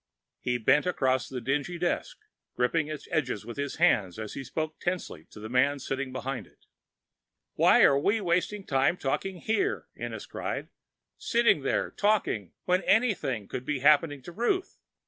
[0.39, 2.17] He bent across the dingy desk,
[2.55, 6.47] gripping its edges with his hands as he spoke tensely to the man sitting behind
[6.47, 6.65] it.
[7.53, 10.69] "Why are we wasting time talking here?" Ennis cried.
[11.19, 14.79] "Sitting here talking, when anything may be happening to Ruth!